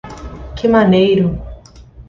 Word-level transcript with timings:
Que 0.57 0.67
maneiro! 0.75 1.27